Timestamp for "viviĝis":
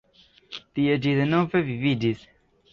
1.71-2.29